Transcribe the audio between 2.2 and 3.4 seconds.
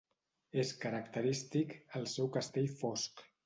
castell fosc.